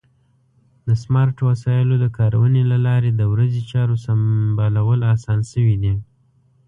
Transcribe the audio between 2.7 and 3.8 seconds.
له لارې د ورځې